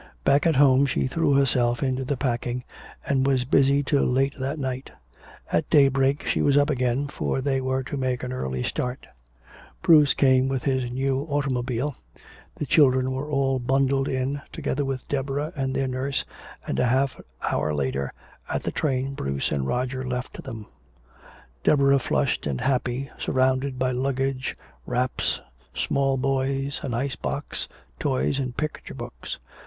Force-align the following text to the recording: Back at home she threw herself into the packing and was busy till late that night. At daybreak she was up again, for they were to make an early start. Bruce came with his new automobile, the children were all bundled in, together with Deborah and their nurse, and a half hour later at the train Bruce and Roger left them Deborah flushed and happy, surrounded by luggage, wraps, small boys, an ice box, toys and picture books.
Back 0.23 0.47
at 0.47 0.55
home 0.55 0.87
she 0.87 1.05
threw 1.05 1.33
herself 1.35 1.83
into 1.83 2.03
the 2.03 2.17
packing 2.17 2.63
and 3.05 3.27
was 3.27 3.45
busy 3.45 3.83
till 3.83 4.01
late 4.01 4.33
that 4.39 4.57
night. 4.57 4.89
At 5.51 5.69
daybreak 5.69 6.23
she 6.25 6.41
was 6.41 6.57
up 6.57 6.71
again, 6.71 7.07
for 7.07 7.39
they 7.39 7.61
were 7.61 7.83
to 7.83 7.97
make 7.97 8.23
an 8.23 8.33
early 8.33 8.63
start. 8.63 9.05
Bruce 9.83 10.15
came 10.15 10.47
with 10.47 10.63
his 10.63 10.89
new 10.89 11.21
automobile, 11.29 11.93
the 12.55 12.65
children 12.65 13.11
were 13.11 13.29
all 13.29 13.59
bundled 13.59 14.07
in, 14.07 14.41
together 14.51 14.83
with 14.83 15.07
Deborah 15.07 15.53
and 15.55 15.75
their 15.75 15.87
nurse, 15.87 16.25
and 16.65 16.79
a 16.79 16.85
half 16.87 17.21
hour 17.51 17.71
later 17.71 18.11
at 18.49 18.63
the 18.63 18.71
train 18.71 19.13
Bruce 19.13 19.51
and 19.51 19.67
Roger 19.67 20.03
left 20.03 20.41
them 20.41 20.65
Deborah 21.63 21.99
flushed 21.99 22.47
and 22.47 22.61
happy, 22.61 23.11
surrounded 23.19 23.77
by 23.77 23.91
luggage, 23.91 24.57
wraps, 24.87 25.41
small 25.75 26.17
boys, 26.17 26.79
an 26.81 26.95
ice 26.95 27.15
box, 27.15 27.67
toys 27.99 28.39
and 28.39 28.57
picture 28.57 28.95
books. 28.95 29.37